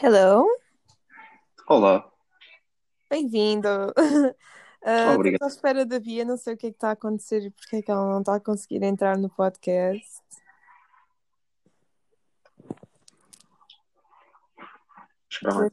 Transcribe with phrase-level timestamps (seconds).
[0.00, 0.46] Hello,
[1.66, 2.08] Olá,
[3.10, 3.68] bem-vindo.
[4.80, 7.42] Ah, Estou à espera da Bia, não sei o que é que está a acontecer
[7.42, 10.22] e porque é que ela não está a conseguir entrar no podcast.
[15.28, 15.72] Espera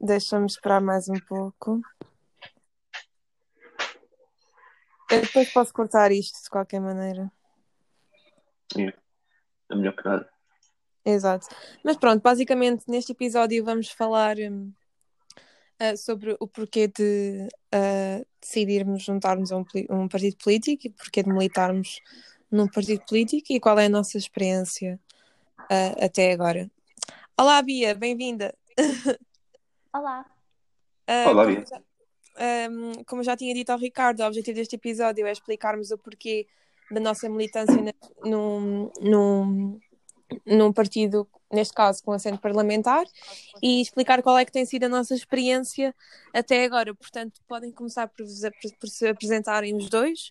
[0.00, 1.82] Deixa-me esperar mais um pouco.
[5.10, 7.30] Eu depois posso cortar isto de qualquer maneira.
[8.78, 8.94] É,
[9.70, 10.37] é melhor que nada.
[11.08, 11.48] Exato.
[11.82, 14.70] Mas pronto, basicamente neste episódio vamos falar hum,
[15.78, 21.22] ah, sobre o porquê de ah, decidirmos juntarmos a um, um partido político e porquê
[21.22, 22.00] de militarmos
[22.50, 25.00] num partido político e qual é a nossa experiência
[25.70, 26.70] ah, até agora.
[27.38, 28.54] Olá, Bia, bem-vinda.
[29.94, 30.26] Olá.
[31.26, 31.64] Olá, como, Bia.
[31.66, 31.82] já,
[32.36, 36.46] ahm, como já tinha dito ao Ricardo, o objetivo deste episódio é explicarmos o porquê
[36.90, 39.80] da nossa militância na- num, num,
[40.44, 43.04] num partido, neste caso com assento parlamentar,
[43.62, 45.94] e explicar qual é que tem sido a nossa experiência
[46.34, 46.94] até agora.
[46.94, 48.26] Portanto, podem começar por,
[48.78, 50.30] por se apresentarem os dois,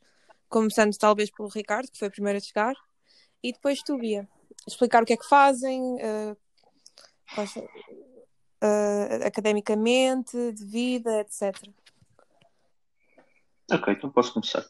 [0.50, 2.76] começando talvez pelo Ricardo, que foi o primeiro a chegar,
[3.44, 4.28] e depois tu, Bia,
[4.68, 5.98] explicar o que é que fazem,
[7.34, 7.58] quais-
[8.62, 11.56] ah, academicamente, de vida, etc.
[13.72, 14.66] Ok, então posso começar.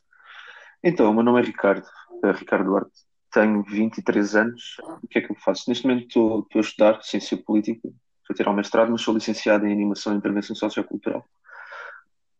[0.83, 1.87] Então, o meu nome é Ricardo,
[2.23, 3.06] é Ricardo Duarte,
[3.37, 4.77] tenho 23 anos.
[5.03, 5.69] O que é que eu faço?
[5.69, 9.13] Neste momento estou, estou a estudar Ciência Política, estou a tirar o mestrado, mas sou
[9.13, 11.23] licenciado em Animação e Intervenção Sociocultural.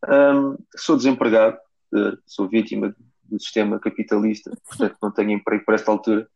[0.04, 1.56] Ahm, sou desempregado,
[1.94, 6.28] eh, sou vítima do sistema capitalista, portanto não tenho emprego para esta altura.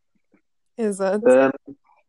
[0.77, 1.27] Exato.
[1.27, 1.51] Ahm,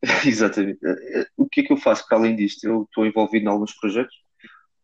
[0.25, 0.79] exatamente.
[0.85, 2.65] Eh, O que é que eu faço para além disto?
[2.65, 4.15] Eu estou envolvido em alguns projetos,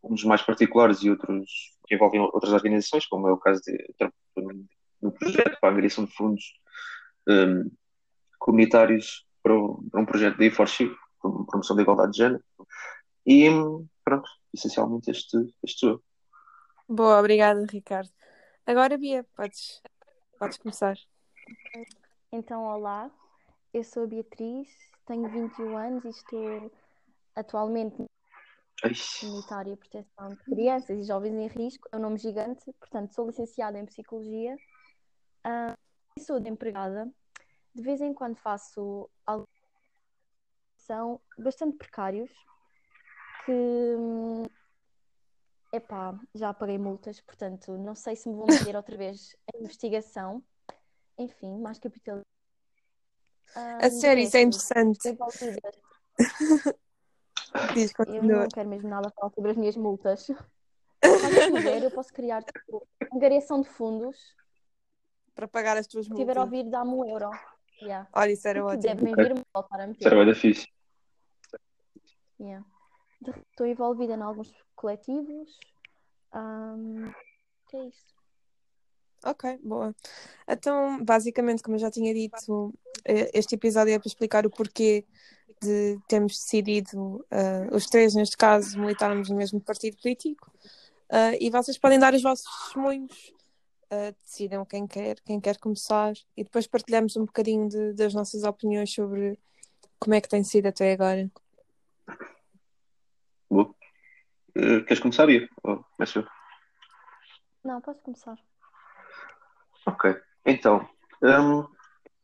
[0.02, 1.46] uns mais particulares e outros
[1.86, 3.76] que envolvem outras organizações, como é o caso de
[5.02, 6.59] no projeto para a angariação de fundos
[7.32, 7.70] um,
[8.38, 10.88] comunitários para, um- para um projeto da E4C,
[11.20, 12.44] para promoção da igualdade de género.
[13.26, 13.48] E
[14.04, 16.02] pronto, essencialmente este, este sou eu.
[16.88, 18.10] Boa, obrigada, Ricardo.
[18.66, 19.80] Agora, Bia, podes,
[20.38, 20.96] podes começar.
[22.32, 23.10] Então, olá.
[23.72, 24.68] Eu sou a Beatriz,
[25.06, 26.72] tenho 21 anos e estou
[27.36, 28.04] atualmente
[29.20, 31.88] comunitária e proteção de crianças e jovens em risco.
[31.92, 34.56] É um nome gigante, portanto, sou licenciada em Psicologia
[35.44, 35.74] ah,
[36.16, 37.08] e sou desempregada.
[37.74, 39.48] De vez em quando faço algo
[40.76, 42.30] são bastante precários
[43.44, 44.42] que hum,
[45.72, 50.42] epá, já paguei multas, portanto, não sei se me vão meter outra vez a investigação.
[51.16, 52.20] Enfim, mais capital.
[53.54, 55.08] Ah, A de sério, isso é resto, interessante.
[55.08, 55.72] envolvida.
[57.74, 60.22] Diz, Eu não quero mesmo nada falar sobre as minhas multas.
[60.22, 60.32] Se
[61.52, 64.36] quiser, eu posso criar tipo, angariação de fundos.
[65.34, 66.36] Para pagar as tuas Se tiver multas.
[66.36, 67.30] a ouvir, dá-me um euro.
[67.82, 68.08] Yeah.
[68.12, 68.82] Olha, isso era ótimo.
[68.82, 70.68] Devem isso era bem difícil.
[72.38, 72.64] Yeah.
[73.50, 75.58] Estou envolvida em alguns coletivos.
[76.32, 77.12] Ahm,
[77.68, 78.06] que é isso?
[79.24, 79.94] Ok, boa.
[80.48, 82.72] Então, basicamente, como eu já tinha dito,
[83.04, 85.04] eh, este episódio é para explicar o porquê
[85.60, 90.50] de termos decidido, eh, os três, neste caso, militarmos no mesmo partido político.
[91.10, 93.32] Eh, e vocês podem dar os vossos testemunhos,
[93.90, 98.44] eh, decidam quem quer, quem quer começar, e depois partilhamos um bocadinho de- das nossas
[98.44, 99.38] opiniões sobre
[99.98, 101.30] como é que tem sido até agora.
[103.50, 103.74] Boa.
[104.54, 105.48] Eh, queres começar, Bia?
[105.62, 106.26] Ou começo eu?
[107.64, 108.38] Não, posso começar.
[109.86, 110.14] Ok.
[110.46, 110.88] Então,
[111.22, 111.66] hum,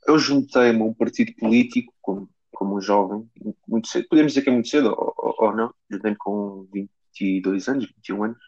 [0.06, 3.28] eu juntei-me a um partido político como, como um jovem,
[3.66, 4.06] muito cedo.
[4.08, 5.74] Podemos dizer que é muito cedo ou, ou- ou não.
[5.90, 8.38] Juntei-me com 22 anos, 21 anos.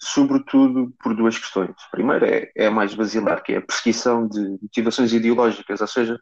[0.00, 1.74] Sobretudo por duas questões.
[1.90, 5.80] Primeiro é, é a mais basilar, que é a perseguição de motivações ideológicas.
[5.80, 6.20] Ou seja,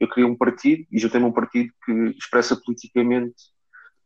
[0.00, 3.34] eu criei um partido e juntei-me a um partido que expressa politicamente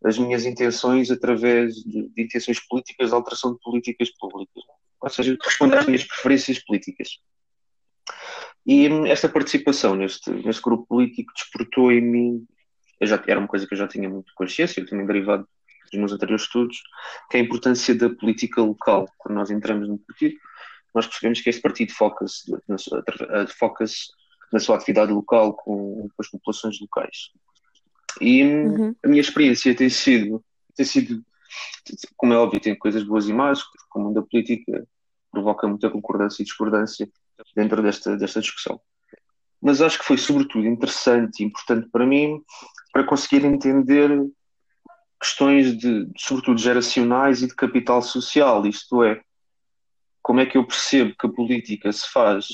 [0.04, 4.62] as minhas intenções através de, de intenções políticas, de alteração de políticas públicas.
[5.00, 7.08] Ou seja, responder às minhas preferências políticas.
[8.66, 12.46] E esta participação neste, neste grupo político despertou em mim,
[13.00, 15.48] já, era uma coisa que eu já tinha muito consciência, eu também derivado
[15.96, 16.82] dos meus anteriores estudos,
[17.30, 19.06] que é a importância da política local.
[19.18, 20.36] Quando nós entramos num partido,
[20.94, 22.76] nós percebemos que este partido foca-se na,
[23.58, 24.06] foca-se
[24.52, 27.30] na sua atividade local com, com as populações locais.
[28.20, 28.94] E hum, Uhum.
[29.04, 30.42] a minha experiência tem sido,
[30.74, 31.22] tem sido,
[32.16, 34.86] como é óbvio, tem coisas boas e más, como o mundo da política
[35.30, 37.08] provoca muita concordância e discordância
[37.54, 38.80] dentro desta, desta discussão.
[39.60, 42.40] Mas acho que foi sobretudo interessante e importante para mim
[42.92, 44.10] para conseguir entender
[45.20, 49.20] questões de, sobretudo geracionais e de capital social, isto é,
[50.22, 52.46] como é que eu percebo que a política se faz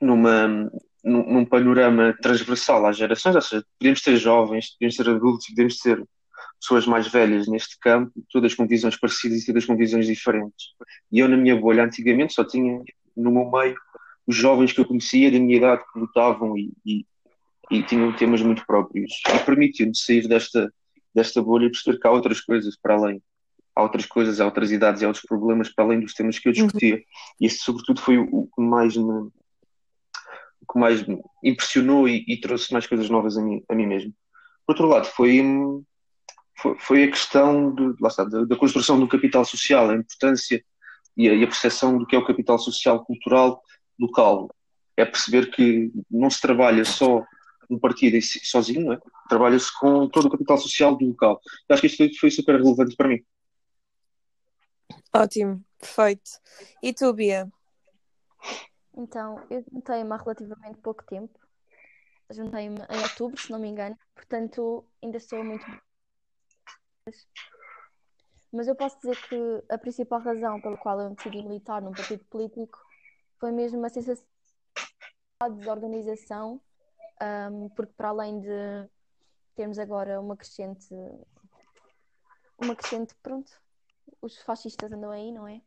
[0.00, 0.46] numa,
[1.02, 5.78] num, num panorama transversal às gerações, ou seja, podemos ser jovens, podemos ser adultos, podemos
[5.78, 6.04] ser
[6.60, 10.68] pessoas mais velhas neste campo, todas com visões parecidas e todas com visões diferentes.
[11.12, 12.82] E eu, na minha bolha, antigamente só tinha
[13.16, 13.76] no meu meio
[14.26, 17.06] os jovens que eu conhecia da minha idade que lutavam e, e,
[17.70, 19.12] e tinham temas muito próprios.
[19.28, 20.72] E permitiu-me sair desta,
[21.14, 23.22] desta bolha e perceber que há outras coisas para além.
[23.76, 26.48] Há outras coisas, há outras idades e há outros problemas para além dos temas que
[26.48, 26.66] eu uhum.
[26.66, 26.94] discutia.
[26.96, 27.02] Uhum.
[27.40, 32.40] E esse, sobretudo, foi o, que mais me, o que mais me impressionou e, e,
[32.40, 34.12] trouxe mais coisas novas a mim, a mim mesmo.
[34.66, 35.42] Por outro lado, foi,
[36.56, 40.64] foi, foi a questão de, está, da, da, construção do capital social, a importância
[41.16, 43.60] e a, e a percepção do que é o capital social cultural
[43.98, 44.50] local.
[44.96, 47.24] É perceber que não se trabalha só
[47.70, 48.98] um partido sozinho, é?
[49.28, 51.40] trabalha-se com todo o capital social do local.
[51.68, 53.24] Eu acho que isto foi, super relevante para mim.
[55.14, 56.30] Ótimo, perfeito.
[56.82, 57.50] E tu, Bia?
[58.96, 61.38] Então, eu juntei-me há relativamente pouco tempo.
[62.30, 63.96] Juntei-me em outubro, se não me engano.
[64.14, 65.64] Portanto, ainda estou muito.
[68.52, 72.24] Mas eu posso dizer que a principal razão pela qual eu decidi militar num partido
[72.26, 72.78] político
[73.38, 74.24] foi mesmo uma sensação
[75.42, 76.60] de desorganização,
[77.20, 78.88] um, porque para além de
[79.54, 80.88] termos agora uma crescente.
[82.58, 83.50] Uma crescente, pronto,
[84.22, 85.60] os fascistas andam aí, não é?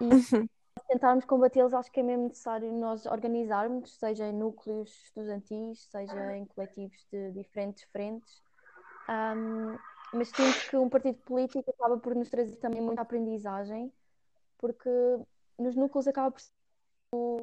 [0.00, 0.48] E uhum
[0.88, 6.46] tentarmos combatê-los, acho que é mesmo necessário nós organizarmos, seja em núcleos estudantis, seja em
[6.46, 8.42] coletivos de diferentes frentes.
[9.08, 9.76] Um,
[10.14, 13.92] mas sinto que um partido político acaba por nos trazer também muita aprendizagem,
[14.56, 14.88] porque
[15.58, 16.52] nos núcleos acaba por ser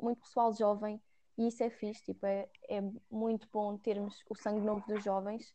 [0.01, 0.99] muito pessoal jovem
[1.37, 5.49] e isso é fixe, tipo, é, é muito bom termos o sangue novo dos jovens,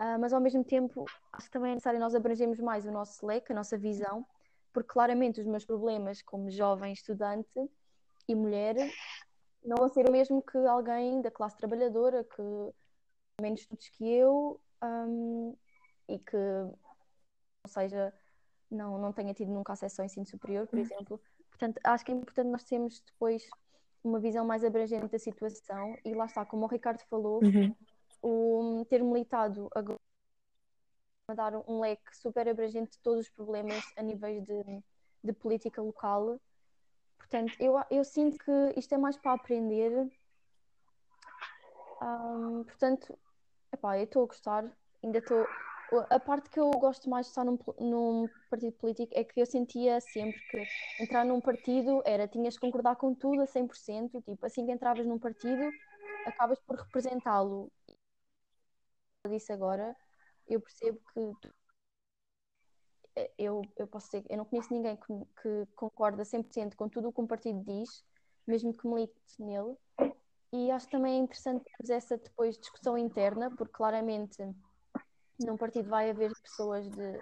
[0.00, 3.24] uh, mas ao mesmo tempo acho que também é necessário nós abrangermos mais o nosso
[3.26, 4.26] leque, a nossa visão
[4.74, 7.70] porque claramente os meus problemas como jovem estudante
[8.26, 8.74] e mulher
[9.64, 12.42] não vão ser o mesmo que alguém da classe trabalhadora que
[13.40, 15.56] menos estudos que eu um,
[16.08, 18.12] e que, ou seja,
[18.70, 20.82] não, não tenha tido nunca acesso ao ensino superior, por uhum.
[20.82, 21.20] exemplo.
[21.48, 23.48] Portanto, acho que é importante nós termos depois
[24.04, 27.74] uma visão mais abrangente da situação e lá está, como o Ricardo falou, uhum.
[28.22, 29.98] o ter militado agora
[31.26, 34.82] a dar um leque super abrangente de todos os problemas a níveis de,
[35.22, 36.38] de política local.
[37.16, 40.06] Portanto, eu, eu sinto que isto é mais para aprender.
[42.02, 43.18] Um, portanto,
[43.72, 44.70] epá, eu estou a gostar,
[45.02, 45.46] ainda estou.
[46.10, 49.46] A parte que eu gosto mais de estar num, num, partido político é que eu
[49.46, 50.66] sentia sempre que
[51.02, 55.06] entrar num partido era tinhas que concordar com tudo a 100%, tipo, assim que entravas
[55.06, 55.70] num partido,
[56.26, 57.70] acabas por representá-lo.
[59.28, 59.96] Disse agora,
[60.48, 61.50] eu percebo que
[63.16, 67.08] eh, eu, eu posso dizer, eu não conheço ninguém que, que concorda 100% com tudo
[67.08, 68.04] o que um partido diz,
[68.46, 69.76] mesmo que milite nele.
[70.52, 74.42] E acho também interessante essa depois discussão interna, porque claramente
[75.38, 77.20] num partido vai haver pessoas de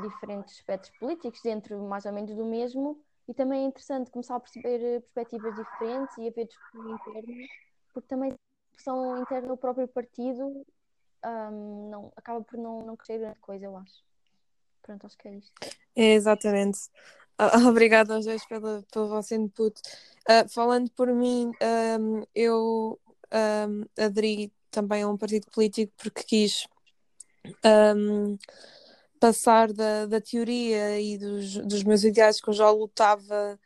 [0.00, 4.40] diferentes espectros políticos dentro mais ou menos do mesmo, e também é interessante começar a
[4.40, 7.46] perceber perspectivas diferentes e haver discussão interna,
[7.92, 8.34] porque também
[8.70, 10.64] discussão interna do próprio partido
[11.24, 14.04] um, não, acaba por não, não crescer grande coisa, eu acho.
[14.82, 15.52] Pronto, acho que é isto.
[15.96, 16.78] É, exatamente.
[17.68, 19.80] Obrigada aos dois pela, pelo vosso input.
[20.28, 21.50] Uh, falando por mim,
[22.00, 22.98] um, eu
[23.32, 26.66] um, aderi também a um partido político porque quis
[27.96, 28.36] um,
[29.20, 33.58] passar da, da teoria e dos, dos meus ideais que eu já lutava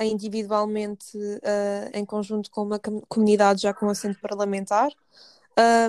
[0.00, 2.78] individualmente uh, em conjunto com uma
[3.08, 4.90] comunidade já com assento parlamentar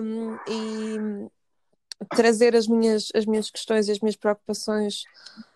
[0.02, 1.30] um, e
[2.16, 5.04] trazer as minhas, as minhas questões e as minhas preocupações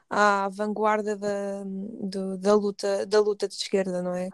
[0.10, 4.28] à vanguarda da, do, da, luta, da luta de esquerda, não é?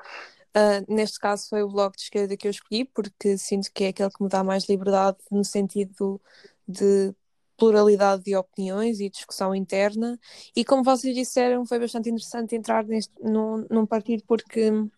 [0.56, 3.88] Uh, neste caso foi o Bloco de Esquerda que eu escolhi, porque sinto que é
[3.90, 6.20] aquele que me dá mais liberdade no sentido
[6.68, 7.14] de
[7.58, 10.20] pluralidade de opiniões e discussão interna.
[10.56, 14.90] E como vocês disseram, foi bastante interessante entrar neste, num, num partido porque uh,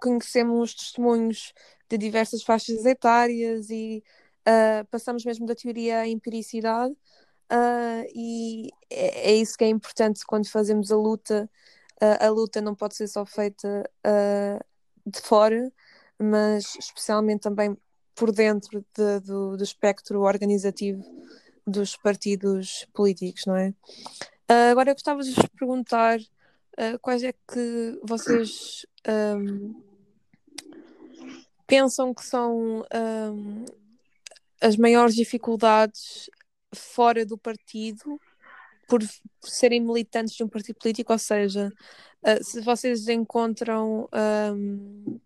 [0.00, 1.52] conhecemos testemunhos
[1.88, 4.02] de diversas faixas etárias e
[4.48, 6.94] uh, passamos mesmo da teoria à empiricidade.
[7.52, 11.50] Uh, e é, é, isso que é importante quando fazemos a luta.
[12.20, 13.88] A luta não pode ser só feita
[15.06, 15.72] de fora,
[16.18, 17.74] mas especialmente também
[18.14, 21.04] por dentro de, do, do espectro organizativo
[21.66, 23.68] dos partidos políticos, não é?
[24.50, 29.82] Uh, agora eu gostava de vos perguntar uh, quais é que vocês um,
[31.66, 33.64] pensam que são um,
[34.60, 36.28] as maiores dificuldades
[36.74, 38.20] fora do partido
[38.86, 39.00] por
[39.42, 41.72] serem militantes de um partido político, ou seja,
[42.22, 44.08] uh, se vocês encontram
[44.54, 45.18] um,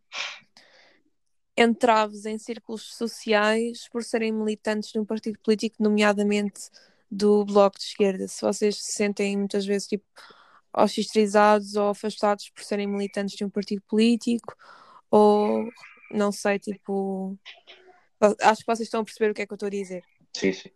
[1.58, 6.70] entraves em círculos sociais por serem militantes de um partido político, nomeadamente
[7.10, 8.28] do Bloco de Esquerda.
[8.28, 10.04] Se vocês se sentem muitas vezes tipo
[10.72, 14.54] ostracizados ou afastados por serem militantes de um partido político,
[15.10, 15.68] ou
[16.10, 17.36] não sei, tipo.
[18.20, 20.02] Acho que vocês estão a perceber o que é que eu estou a dizer.
[20.36, 20.70] Sim, sim.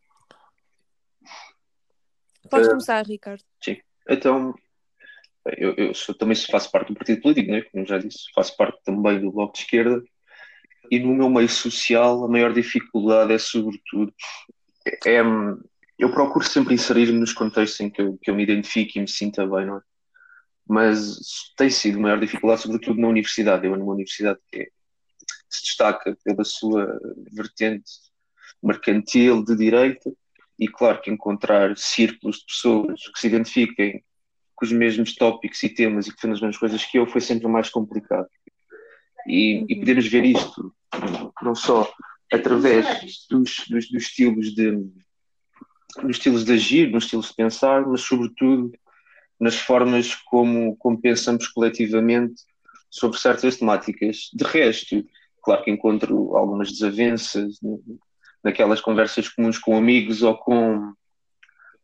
[2.48, 3.42] Podes uh, começar, Ricardo.
[3.62, 3.80] Sim.
[4.08, 4.54] Então,
[5.56, 7.62] eu, eu sou, também faço parte do partido político, né?
[7.62, 10.02] como já disse, faço parte também do Bloco de Esquerda.
[10.92, 14.12] E no meu meio social, a maior dificuldade é, sobretudo,
[15.06, 15.22] é,
[15.98, 19.08] eu procuro sempre inserir-me nos contextos em que eu, que eu me identifique e me
[19.08, 19.80] sinta bem, não é?
[20.68, 21.18] Mas
[21.56, 23.66] tem sido a maior dificuldade, sobretudo na universidade.
[23.66, 24.66] Eu, numa universidade que é,
[25.48, 27.00] se destaca pela sua
[27.32, 27.90] vertente
[28.62, 30.12] mercantil de direita,
[30.58, 34.04] e claro que encontrar círculos de pessoas que se identifiquem
[34.54, 37.22] com os mesmos tópicos e temas e que defendem as mesmas coisas que eu foi
[37.22, 38.28] sempre mais complicado.
[39.26, 39.66] E, uhum.
[39.68, 40.74] e podemos ver isto
[41.42, 41.90] não só
[42.32, 42.86] através
[43.30, 44.72] dos, dos, dos estilos de
[46.02, 48.72] nos estilos de agir, nos estilos de pensar, mas sobretudo
[49.38, 52.42] nas formas como, como pensamos coletivamente
[52.90, 54.30] sobre certas temáticas.
[54.32, 55.04] De resto,
[55.42, 57.58] claro que encontro algumas desavenças
[58.42, 60.94] naquelas conversas comuns com amigos ou com,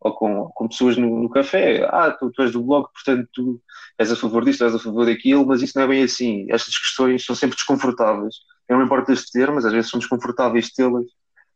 [0.01, 1.89] ou com, com pessoas no, no café.
[1.91, 3.61] Ah, tu, tu, és do blog, portanto tu
[3.99, 6.47] és a favor disto, és a favor daquilo, mas isso não é bem assim.
[6.51, 8.37] Estas questões são sempre desconfortáveis.
[8.69, 11.07] Eu não me importo de ter, mas às vezes são desconfortáveis tê-las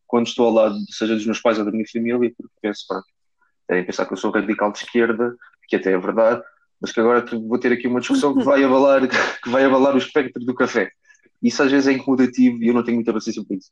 [0.07, 3.01] quando estou ao lado, seja dos meus pais ou da minha família, porque penso, pá,
[3.67, 5.35] devem pensar que eu sou radical de esquerda,
[5.67, 6.43] que até é verdade,
[6.79, 9.09] mas que agora vou ter aqui uma discussão que vai abalar,
[9.43, 10.91] que vai abalar o espectro do café.
[11.43, 13.71] Isso às vezes é incomodativo e eu não tenho muita paciência por isso.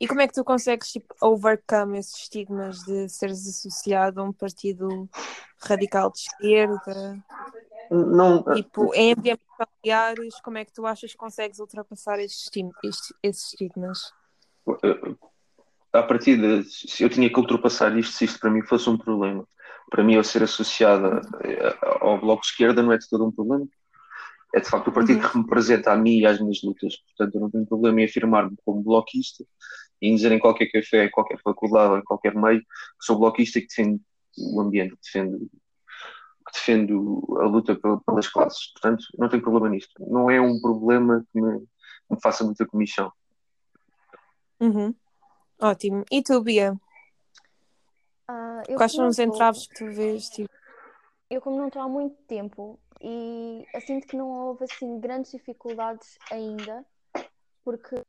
[0.00, 4.32] E como é que tu consegues tipo, overcome esses estigmas de seres associado a um
[4.32, 5.08] partido
[5.60, 7.24] radical de esquerda?
[7.90, 12.50] Não, tipo, em ambientes familiares, como é que tu achas que consegues ultrapassar esses,
[13.22, 14.12] esses estigmas?
[15.92, 18.98] a partir de se eu tinha que ultrapassar isto se isto para mim fosse um
[18.98, 19.46] problema
[19.90, 21.22] para mim eu ser associada
[22.00, 23.66] ao bloco de esquerda não é de todo um problema
[24.54, 25.30] é de facto o partido uhum.
[25.30, 28.56] que representa a mim e às minhas lutas portanto eu não tenho problema em afirmar-me
[28.64, 29.44] como bloquista
[30.00, 32.66] e em dizer em qualquer café, em qualquer faculdade ou em qualquer meio que
[33.00, 34.00] sou bloquista e que defendo
[34.38, 39.92] o ambiente, que defendo que defendo a luta pelas classes portanto não tenho problema nisto
[40.06, 41.58] não é um problema que me,
[42.10, 43.12] me faça muita comissão
[44.60, 44.94] Uhum.
[45.60, 46.04] Ótimo.
[46.10, 46.74] E tu, Bia?
[48.28, 50.28] Uh, Quais são os entraves que tu vês?
[50.28, 50.52] Tipo?
[51.30, 55.30] Eu, como não estou há muito tempo e eu sinto que não houve assim grandes
[55.30, 56.86] dificuldades ainda,
[57.62, 58.02] porque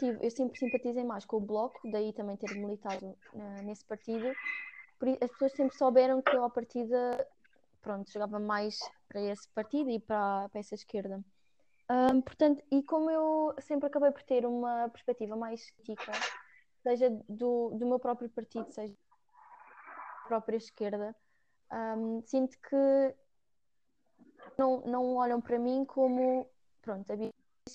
[0.00, 4.28] eu sempre simpatizei mais com o Bloco, daí também ter militado uh, nesse partido.
[5.20, 7.26] As pessoas sempre souberam que eu, à partida,
[7.80, 8.78] pronto, jogava mais
[9.08, 11.24] para esse partido e para, para essa esquerda.
[11.90, 16.12] Um, portanto, e como eu sempre acabei por ter uma perspectiva mais crítica,
[16.82, 21.16] seja do, do meu próprio partido, seja da própria esquerda,
[21.72, 23.14] um, sinto que
[24.58, 26.48] não, não olham para mim como,
[26.82, 27.16] pronto, a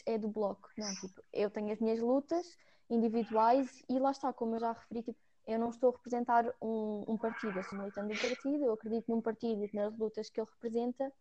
[0.06, 0.70] é do bloco.
[0.78, 2.58] Não, tipo, eu tenho as minhas lutas
[2.90, 7.04] individuais e lá está, como eu já referi, tipo, eu não estou a representar um,
[7.08, 10.40] um partido, eu sou militante do partido, eu acredito num partido e nas lutas que
[10.40, 11.12] ele representa,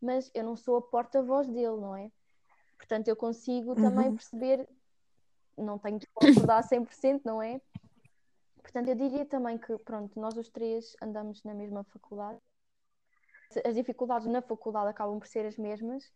[0.00, 2.10] mas eu não sou a porta-voz dele, não é?
[2.76, 4.16] Portanto, eu consigo também uhum.
[4.16, 4.68] perceber,
[5.56, 7.60] não tenho de concordar 100%, não é?
[8.72, 12.38] Portanto, eu diria também que, pronto, nós os três andamos na mesma faculdade.
[13.66, 16.08] As dificuldades na faculdade acabam por ser as mesmas.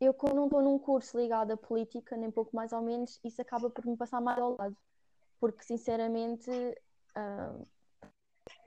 [0.00, 3.42] Eu, quando não estou num curso ligado à política, nem pouco mais ou menos, isso
[3.42, 4.76] acaba por me passar mais ao lado.
[5.40, 7.66] Porque, sinceramente, uh,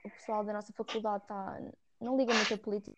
[0.03, 1.61] o pessoal da nossa faculdade tá,
[2.01, 2.97] não liga muito a política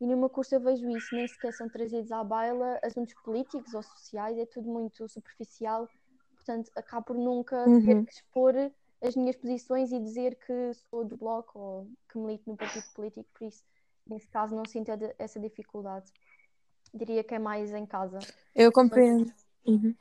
[0.00, 3.82] e numa curso eu vejo isso, nem sequer são trazidos à baila assuntos políticos ou
[3.82, 5.88] sociais, é tudo muito superficial,
[6.44, 7.84] portanto acabo por nunca uhum.
[7.84, 8.54] ter que expor
[9.00, 13.28] as minhas posições e dizer que sou do bloco ou que milito no partido político,
[13.34, 13.64] por isso
[14.06, 16.12] nesse caso não sinto essa dificuldade.
[16.92, 18.18] Diria que é mais em casa.
[18.54, 19.32] Eu compreendo.
[19.66, 19.94] Uhum.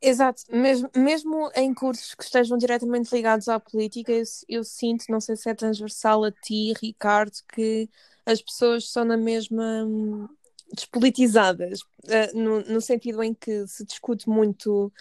[0.00, 5.18] Exato, mesmo, mesmo em cursos que estejam diretamente ligados à política, eu, eu, sinto, não
[5.18, 7.88] sei se é transversal a ti, Ricardo, que
[8.26, 10.28] as pessoas são na mesma hum,
[10.72, 14.92] despolitizadas, uh, no, no, sentido em que se discute muito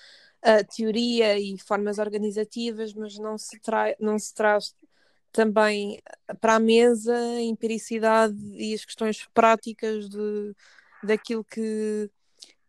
[0.41, 4.75] a uh, teoria e formas organizativas, mas não se, tra não se traz
[5.31, 5.99] também
[6.39, 10.55] para a mesa a empiricidade e as questões práticas de,
[11.03, 12.09] daquilo que,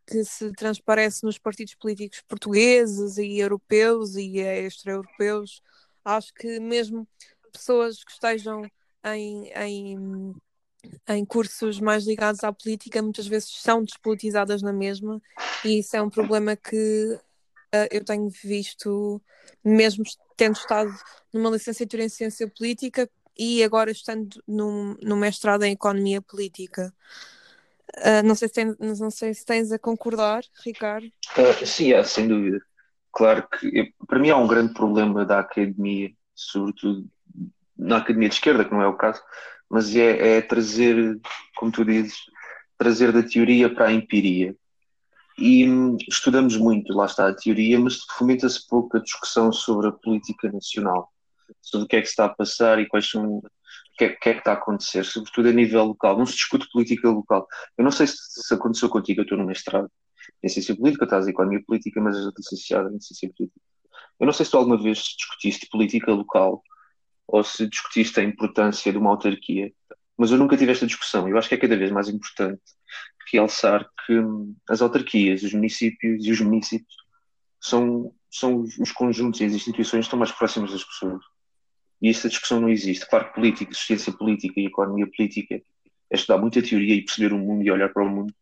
[0.07, 5.63] que se transparece nos partidos políticos portugueses e europeus e extra-europeus.
[6.05, 7.07] Acho que mesmo
[7.53, 8.63] pessoas que estejam
[9.05, 10.35] em, em
[11.09, 15.21] em cursos mais ligados à política muitas vezes são despolitizadas na mesma
[15.65, 17.19] e isso é um problema que
[17.75, 19.21] uh, eu tenho visto
[19.63, 20.05] mesmo
[20.37, 20.93] tendo estado
[21.33, 26.93] numa licenciatura em ciência política e agora estando num, num mestrado em economia política.
[27.97, 31.07] Uh, não, sei se tens, não sei se tens a concordar, Ricardo.
[31.07, 32.61] Uh, sim, é, sem dúvida.
[33.13, 37.09] Claro que para mim há um grande problema da academia, sobretudo
[37.77, 39.23] na academia de esquerda, que não é o caso,
[39.71, 41.19] mas é, é trazer,
[41.57, 42.17] como tu dizes,
[42.79, 44.55] trazer da teoria para a empiria.
[45.37, 49.93] E hum, estudamos muito, lá está a teoria, mas fomenta-se pouco a discussão sobre a
[49.93, 51.11] política nacional,
[51.61, 53.43] sobre o que é que está a passar e quais são, o
[53.99, 56.17] que é, que é que está a acontecer, sobretudo a nível local.
[56.17, 57.47] Não se discute política local.
[57.77, 59.91] Eu não sei se, se aconteceu contigo, eu estou no mestrado
[60.43, 63.61] em ciência política, estás em economia política, mas és licenciada em ciência política.
[64.21, 66.63] Eu não sei se tu alguma vez discutiste política local
[67.27, 69.73] ou se discutiste a importância de uma autarquia,
[70.17, 71.29] mas eu nunca tive esta discussão.
[71.29, 72.63] Eu acho que é cada vez mais importante
[73.33, 76.95] realçar que hum, as autarquias, os municípios e os municípios
[77.61, 81.23] são, são os conjuntos e as instituições que estão mais próximas das pessoas.
[82.01, 83.09] E essa discussão não existe.
[83.09, 85.55] Claro que política, ciência política e economia política
[86.11, 88.33] é estudar muita teoria e perceber o mundo e olhar para o mundo,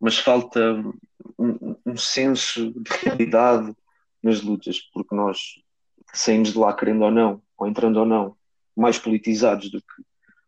[0.00, 0.60] mas falta
[1.38, 3.74] um, um senso de realidade
[4.22, 5.38] nas lutas, porque nós
[6.12, 8.36] saímos de lá querendo ou não, ou entrando ou não,
[8.76, 10.02] mais politizados do que,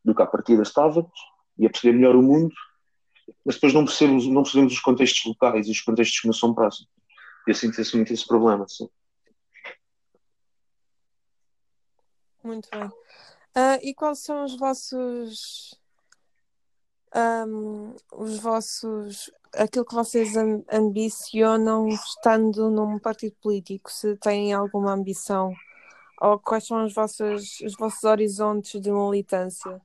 [0.05, 1.13] do que à partida estávamos,
[1.59, 2.55] e a perceber melhor o mundo,
[3.45, 6.55] mas depois não percebemos, não percebemos os contextos locais e os contextos que não são
[6.55, 6.91] próximos.
[7.47, 8.67] E eu sinto muito esse problema.
[12.43, 12.89] Muito bem.
[12.89, 15.75] Uh, e quais são os vossos.
[17.15, 19.31] Um, os vossos.
[19.55, 20.35] aquilo que vocês
[20.71, 23.91] ambicionam estando num partido político?
[23.91, 25.53] Se têm alguma ambição?
[26.21, 29.81] Ou quais são os vossos, os vossos horizontes de militância?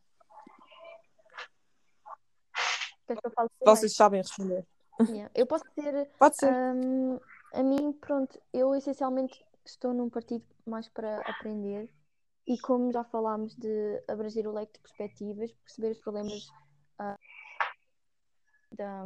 [3.64, 4.66] Vocês sabem responder.
[5.02, 5.32] Yeah.
[5.36, 6.10] Eu posso ter.
[6.18, 6.52] Pode ser.
[6.52, 7.20] Um,
[7.54, 11.90] a mim, pronto, eu essencialmente estou num partido mais para aprender
[12.48, 16.48] e como já falámos de abranger o leque de perspectivas, perceber os problemas
[17.00, 17.18] uh,
[18.72, 19.04] da,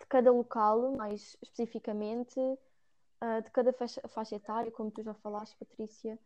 [0.00, 2.40] de cada local, mais especificamente,
[3.22, 6.18] uh, de cada faixa, faixa, etária, como tu já falaste, Patrícia.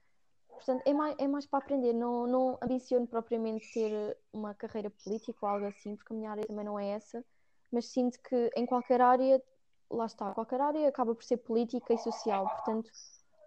[0.49, 1.93] Portanto, é mais, é mais para aprender.
[1.93, 6.47] Não, não ambiciono propriamente ter uma carreira política ou algo assim, porque a minha área
[6.47, 7.25] também não é essa,
[7.73, 9.43] mas sinto que em qualquer área,
[9.91, 12.49] lá está, qualquer área acaba por ser política e social.
[12.49, 12.91] Portanto,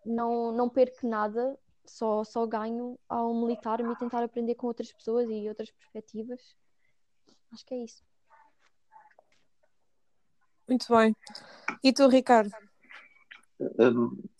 [0.05, 5.29] não, não perco nada só, só ganho ao militar-me e tentar aprender com outras pessoas
[5.29, 6.55] e outras perspectivas.
[7.51, 8.03] Acho que é isso.
[10.67, 11.15] Muito bem.
[11.81, 12.51] E tu, Ricardo?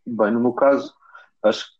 [0.06, 0.94] Bem, no meu caso,
[1.44, 1.78] acho que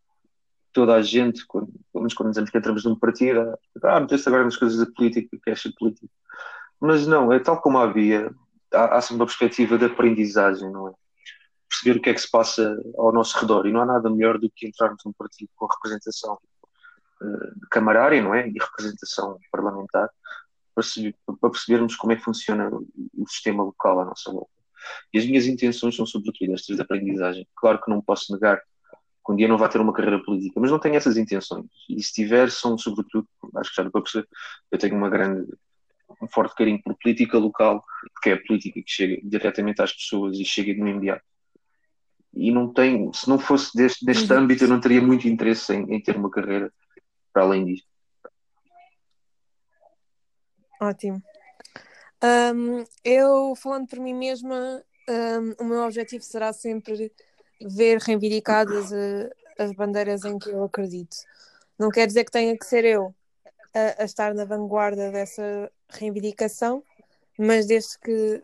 [0.74, 4.44] toda a gente, quando, pelo menos quando dizemos que entramos num partido, ah, meteste agora
[4.44, 6.12] nas coisas da política, que é ser político.
[6.80, 8.32] Mas não, é tal como havia,
[8.74, 10.94] há, há sempre uma perspectiva de aprendizagem, não é?
[11.68, 13.66] perceber o que é que se passa ao nosso redor.
[13.66, 16.40] E não há nada melhor do que entrarmos num partido com representação
[17.22, 18.48] uh, camarária, não é?
[18.48, 20.10] E representação parlamentar,
[20.74, 20.84] para,
[21.40, 24.57] para, percebermos como é que funciona o, sistema local à nossa volta.
[25.14, 27.48] E as minhas intenções são, sobretudo, estas de aprendizagem.
[27.56, 30.72] Claro que não posso negar que um dia não vai ter uma carreira política, mas
[30.72, 31.66] não tenho essas intenções.
[31.90, 34.28] E se tiver, são, sobretudo, acho que já deu para perceber,
[34.72, 35.48] eu tenho uma grande
[36.22, 40.40] um forte carinho por política local, porque é a política que chega diretamente às pessoas
[40.40, 41.22] e chega no imediato
[42.38, 44.40] e não tem, se não fosse deste, deste uhum.
[44.40, 46.72] âmbito, eu não teria muito interesse em, em, ter uma carreira
[47.34, 47.88] para além disto.
[50.80, 51.22] Ótimo.
[52.24, 57.12] Um, eu, falando por mim mesma, um, o meu objetivo será sempre
[57.62, 61.16] ver reivindicadas uh, as bandeiras em que eu acredito.
[61.78, 63.14] Não quer dizer que tenha que ser eu
[63.74, 66.84] a, a estar na vanguarda dessa reivindicação,
[67.38, 68.44] mas desde que,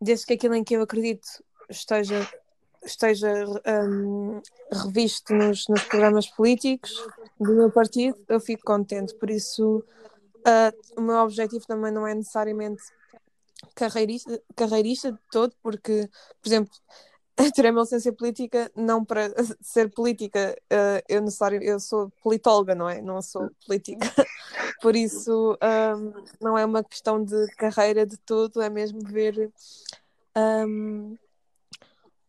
[0.00, 1.28] desde que aquilo em que eu acredito
[1.68, 2.26] esteja
[2.84, 3.28] esteja
[3.66, 4.40] um,
[4.72, 6.92] revisto nos, nos, programas políticos
[7.38, 9.14] do meu partido, eu fico contente.
[9.14, 9.84] Por isso,
[10.46, 12.82] uh, o meu objetivo também não é necessariamente
[13.74, 16.08] carreirista, carreirista de todo, porque,
[16.40, 16.72] por exemplo,
[17.54, 22.88] tirei uma licença política não para ser política, uh, eu, necessário, eu sou politóloga, não
[22.88, 23.00] é?
[23.00, 24.06] Não sou política.
[24.82, 25.58] Por isso,
[25.96, 29.50] um, não é uma questão de carreira de todo, é mesmo ver.
[30.36, 31.16] Um,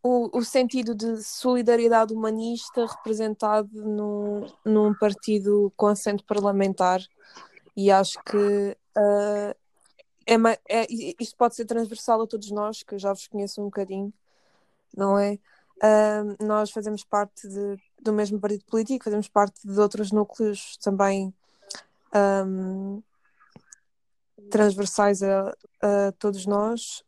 [0.02, 7.02] o, o sentido de solidariedade humanista representado no, num partido com assento parlamentar
[7.80, 8.36] e acho que
[8.98, 9.56] uh,
[10.28, 10.36] é,
[10.68, 10.88] é,
[11.18, 14.14] isto pode ser transversal a todos nós, que já vos conheço um bocadinho,
[14.96, 15.40] não é?
[15.78, 21.34] Uh, nós fazemos parte de, do mesmo partido político, fazemos parte de outros núcleos também
[22.14, 23.02] um,
[24.52, 27.02] transversais a, a todos nós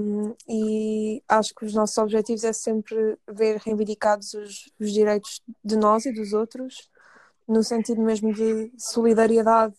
[0.00, 5.76] um, e acho que os nossos objetivos é sempre ver reivindicados os, os direitos de
[5.76, 6.88] nós e dos outros
[7.46, 9.74] no sentido mesmo de solidariedade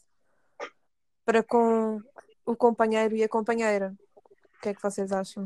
[1.25, 2.01] para com
[2.45, 3.95] o companheiro e a companheira.
[4.15, 5.45] O que é que vocês acham?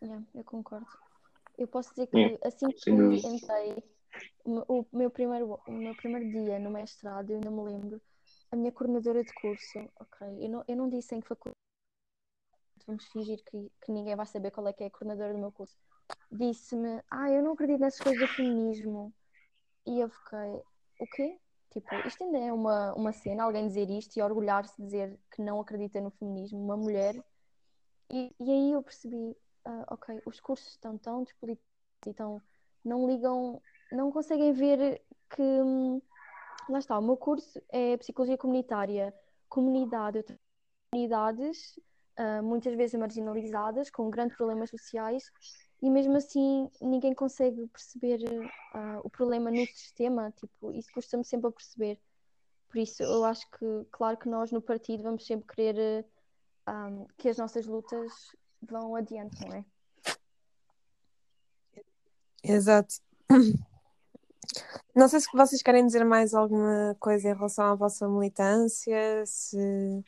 [0.00, 0.86] Yeah, eu concordo.
[1.56, 3.82] Eu posso dizer que assim que entrei,
[4.44, 8.00] o meu, primeiro, o meu primeiro dia no mestrado, eu ainda me lembro,
[8.50, 11.56] a minha coordenadora de curso, ok, eu não, eu não disse em que faculdade,
[12.86, 15.50] vamos fingir que, que ninguém vai saber qual é que é a coordenadora do meu
[15.50, 15.76] curso,
[16.30, 19.12] disse-me, ah, eu não acredito nessas coisas do feminismo.
[19.84, 20.62] E eu fiquei,
[21.00, 21.38] o quê?
[21.70, 25.42] Tipo, isto ainda é uma, uma cena, alguém dizer isto e orgulhar-se de dizer que
[25.42, 27.14] não acredita no feminismo, uma mulher.
[28.10, 31.68] E, e aí eu percebi, uh, ok, os cursos estão tão despolitizados,
[32.06, 32.40] então
[32.84, 33.60] não ligam,
[33.92, 35.42] não conseguem ver que.
[35.42, 36.00] Hum,
[36.68, 39.14] lá está, o meu curso é Psicologia Comunitária,
[39.48, 40.24] comunidade,
[40.90, 41.78] comunidades,
[42.18, 45.30] uh, muitas vezes marginalizadas, com grandes problemas sociais,
[45.80, 48.20] e mesmo assim ninguém consegue perceber
[48.74, 52.00] uh, o problema no sistema, tipo, isso custa-me sempre a perceber.
[52.68, 56.04] Por isso, eu acho que, claro que nós no partido vamos sempre querer
[56.68, 58.12] um, ah, que as nossas lutas
[58.60, 59.64] vão adiante, não é?
[62.42, 62.96] Exato.
[64.94, 70.04] Não sei se vocês querem dizer mais alguma coisa em relação à vossa militância, se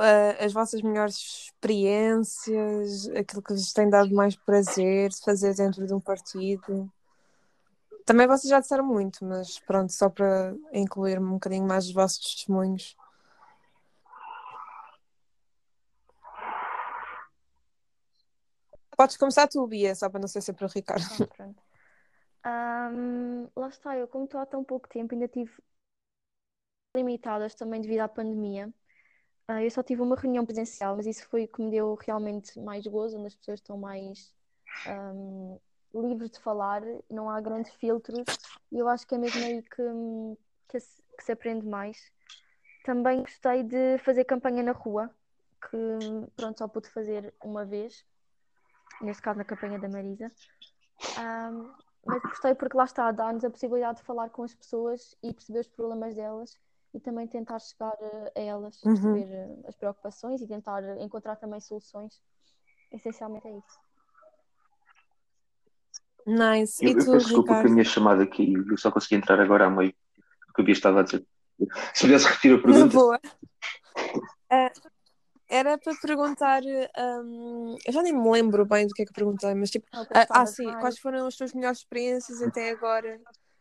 [0.00, 5.86] uh, as vossas melhores experiências, aquilo que vos tem dado mais prazer de fazer dentro
[5.86, 6.90] de um partido.
[8.04, 12.18] Também vocês já disseram muito, mas pronto, só para incluir-me um bocadinho mais os vossos
[12.18, 12.96] testemunhos.
[18.96, 21.04] Podes começar tu, Bia, só para não ser sempre o Ricardo.
[21.04, 21.62] Ah, pronto.
[22.46, 25.52] Um, lá está, eu como estou há tão pouco tempo, ainda tive
[26.96, 28.72] limitadas também devido à pandemia.
[29.50, 32.56] Uh, eu só tive uma reunião presencial, mas isso foi o que me deu realmente
[32.60, 34.32] mais gozo, onde as pessoas estão mais
[34.86, 35.58] um,
[35.92, 38.24] livres de falar, não há grandes filtros,
[38.70, 39.82] e eu acho que é mesmo aí que,
[40.68, 42.12] que, se, que se aprende mais.
[42.84, 45.10] Também gostei de fazer campanha na rua,
[45.68, 48.06] que pronto, só pude fazer uma vez,
[49.00, 50.30] neste caso na campanha da Marisa.
[51.18, 51.72] Um,
[52.06, 55.58] mas gostei porque lá está, dá-nos a possibilidade de falar com as pessoas e perceber
[55.58, 56.56] os problemas delas
[56.92, 57.96] e também tentar chegar
[58.36, 58.94] a elas, uhum.
[58.94, 62.20] perceber eh, as preocupações e tentar encontrar também soluções.
[62.92, 63.78] Essencialmente é isso.
[66.26, 66.84] Nice.
[66.84, 69.40] E eu, tu, eu peço desculpa que a minha chamada aqui, eu só consegui entrar
[69.40, 69.94] agora a meio
[70.48, 71.24] do que eu estava a dizer.
[71.94, 72.94] Se pudesse repetir a pergunta.
[72.94, 73.20] Boa.
[74.52, 74.90] Uh,
[75.48, 79.52] era para perguntar, um, eu já nem me lembro bem do que é que perguntei,
[79.54, 83.20] mas tipo, ah, ah sim, quais foram as tuas melhores experiências até agora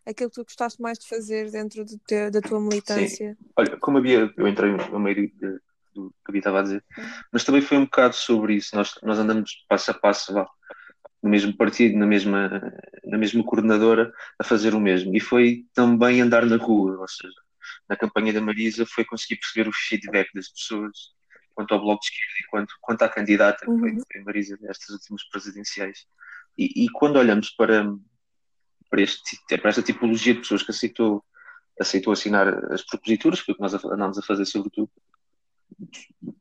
[0.09, 3.33] aquilo que tu gostaste mais de fazer dentro de te, da tua militância?
[3.33, 3.45] Sim.
[3.55, 5.59] Olha, como havia, eu entrei no meio de,
[5.93, 6.83] do que a Bia estava a dizer,
[7.31, 8.75] mas também foi um bocado sobre isso.
[8.75, 10.47] Nós, nós andamos passo a passo lá,
[11.21, 12.49] no mesmo partido, na mesma,
[13.05, 15.15] na mesma coordenadora, a fazer o mesmo.
[15.15, 17.33] E foi também andar na rua, ou seja,
[17.87, 21.17] na campanha da Marisa foi conseguir perceber o feedback das pessoas
[21.53, 23.97] quanto ao Bloco de Esquerda e quanto, quanto à candidata, uhum.
[23.97, 26.05] que foi Marisa, nestas últimas presidenciais.
[26.57, 27.83] E, e quando olhamos para,
[28.89, 31.23] para, este, para esta tipologia de pessoas que aceitou,
[31.79, 34.89] aceitou assinar as proposituras, foi o que nós andámos a fazer sobretudo,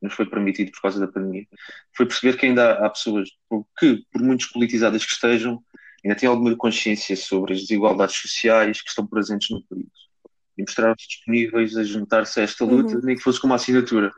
[0.01, 1.47] nos foi permitido por causa da pandemia,
[1.95, 3.29] foi perceber que ainda há, pessoas
[3.77, 5.63] que, por muitos politizadas que estejam,
[6.03, 10.09] ainda têm alguma consciência sobre as desigualdades sociais que estão presentes no país
[10.59, 13.01] e mostraram-se disponíveis a juntar-se a esta luta, uhum.
[13.03, 14.11] nem que fosse com uma assinatura,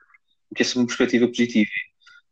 [0.50, 1.70] o que é uma perspectiva positiva.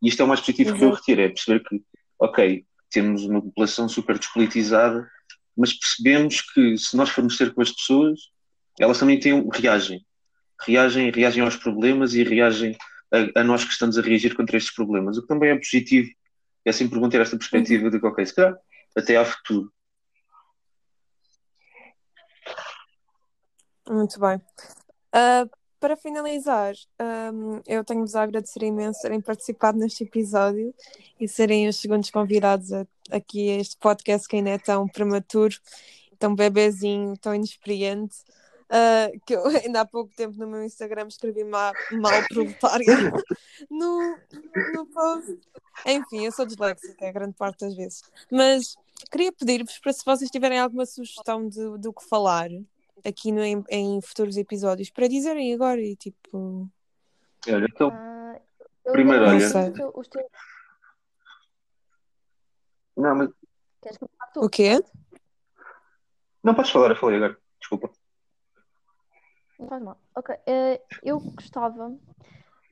[0.01, 0.77] E isto é o mais positivo uhum.
[0.77, 1.81] que eu retiro, é perceber que,
[2.19, 5.07] ok, temos uma população super despolitizada,
[5.59, 8.17] mas percebemos que se nós formos ter com as pessoas,
[8.79, 10.05] elas também têm, reagem.
[10.65, 12.77] Reagem, reagem aos problemas e reagem
[13.11, 15.17] a, a, nós que estamos a reagir contra estes problemas.
[15.17, 16.09] O que também é positivo.
[16.63, 17.89] É sempre bom ter esta perspectiva uhum.
[17.89, 18.57] de que, ok, se calhar,
[18.95, 19.71] até ao futuro.
[23.89, 24.37] Muito bem.
[25.13, 26.73] Uh, para finalizar,
[27.33, 30.73] um, eu tenho-vos a agradecer imenso terem participado neste episódio
[31.19, 35.55] e serem os segundos convidados a, aqui a este podcast que ainda é tão prematuro,
[36.17, 38.17] tão bebezinho, tão inexperiente.
[38.69, 42.85] Uh, que eu ainda há pouco tempo no meu Instagram escrevi mal, mal proletária
[43.69, 44.17] no,
[44.75, 45.39] no post.
[45.85, 48.03] Enfim, eu sou disléxica a grande parte das vezes.
[48.29, 48.77] Mas
[49.11, 52.49] queria pedir-vos para se vocês tiverem alguma sugestão de, do que falar,
[53.05, 56.69] aqui no, em, em, futuros episódios para dizerem agora e tipo.
[57.47, 57.89] Olha, então.
[57.89, 59.37] Uh, primeiro, olha.
[59.95, 60.25] Os teus...
[62.95, 63.29] Não, mas.
[64.35, 64.83] O quê?
[66.43, 67.37] Não podes falar, eu falei agora.
[67.59, 67.91] Desculpa.
[69.59, 70.01] Não faz mal.
[70.15, 70.35] Ok.
[70.35, 71.97] Uh, eu gostava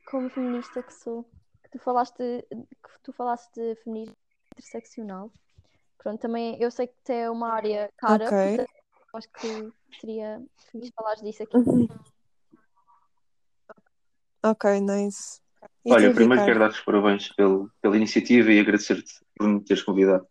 [0.09, 1.23] como feminista que sou,
[1.63, 4.15] que tu falaste, que tu falaste de feminismo
[4.53, 5.31] interseccional.
[5.97, 8.57] Pronto, também eu sei que é uma área cara, Ok.
[8.57, 8.71] portanto,
[9.17, 11.57] acho que seria feliz falar disso aqui.
[11.57, 11.87] Uhum.
[14.43, 15.41] Ok, nice.
[15.85, 19.83] E Olha, primeiro quero dar-te os parabéns pelo, pela iniciativa e agradecer-te por me teres
[19.83, 20.25] convidado.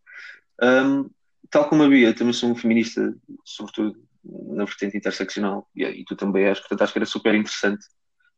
[0.62, 1.10] Ahm,
[1.50, 6.16] tal como a Bia, também sou um feminista, sobretudo na vertente interseccional, e, e tu
[6.16, 7.84] também és, portanto acho que era super interessante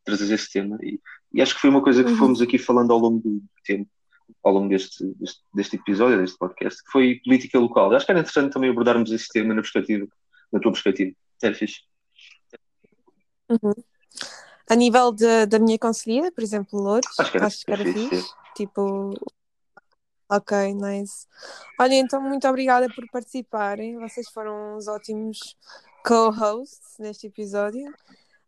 [0.03, 0.77] trazer esse tema.
[0.81, 0.99] E,
[1.33, 2.17] e acho que foi uma coisa que Uhum.
[2.17, 3.89] fomos aqui falando ao longo do tempo,
[4.43, 7.93] ao longo deste, deste, deste episódio, deste podcast, que foi política local.
[7.93, 10.07] Acho que era interessante também abordarmos esse tema na perspectiva,
[10.51, 11.15] na tua perspectiva.
[11.41, 11.81] Era fixe.
[13.49, 13.73] Uhum.
[14.69, 17.83] A nível de- da minha conselhia, por exemplo, Lourdes, Acho que era acho que era
[17.83, 18.33] fixe, fixe.
[18.55, 19.11] Tipo,
[20.29, 21.25] ok, nice.
[21.79, 23.97] Olha, então muito obrigada por participarem.
[23.97, 25.57] Vocês foram uns ótimos
[26.05, 27.91] co-hosts neste episódio.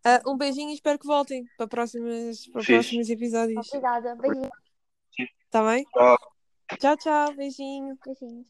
[0.04, 3.68] Ah, um beijinho e espero que voltem para, próximas, para próximos episódios.
[3.70, 4.50] Obrigada, beijinhos.
[5.50, 5.84] Tá bem?
[5.86, 6.18] Tchau.
[6.80, 7.36] Tchau, tchau.
[7.36, 7.98] Beijinho.
[8.06, 8.46] beijinhos.